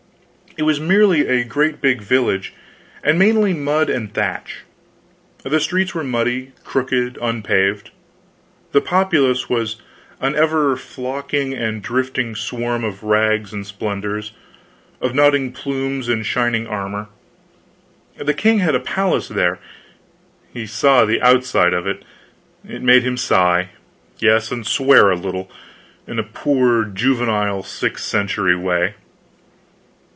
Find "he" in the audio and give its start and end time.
20.53-20.67